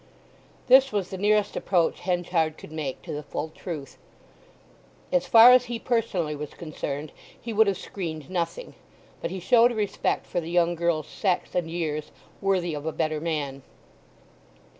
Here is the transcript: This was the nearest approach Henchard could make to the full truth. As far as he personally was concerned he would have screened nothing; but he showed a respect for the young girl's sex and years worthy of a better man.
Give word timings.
This 0.65 0.91
was 0.91 1.11
the 1.11 1.17
nearest 1.19 1.55
approach 1.55 1.99
Henchard 1.99 2.57
could 2.57 2.71
make 2.71 3.03
to 3.03 3.11
the 3.13 3.21
full 3.21 3.49
truth. 3.49 3.99
As 5.11 5.27
far 5.27 5.51
as 5.51 5.65
he 5.65 5.77
personally 5.77 6.35
was 6.35 6.55
concerned 6.55 7.11
he 7.39 7.53
would 7.53 7.67
have 7.67 7.77
screened 7.77 8.27
nothing; 8.27 8.73
but 9.21 9.29
he 9.29 9.39
showed 9.39 9.71
a 9.71 9.75
respect 9.75 10.25
for 10.25 10.41
the 10.41 10.49
young 10.49 10.73
girl's 10.73 11.05
sex 11.07 11.53
and 11.53 11.69
years 11.69 12.11
worthy 12.41 12.73
of 12.73 12.87
a 12.87 12.91
better 12.91 13.21
man. 13.21 13.61